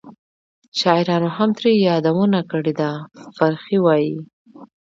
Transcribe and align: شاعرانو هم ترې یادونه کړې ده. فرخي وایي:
شاعرانو 0.79 1.29
هم 1.37 1.49
ترې 1.57 1.71
یادونه 1.87 2.39
کړې 2.51 2.73
ده. 2.79 2.89
فرخي 3.35 3.77
وایي: 3.85 4.17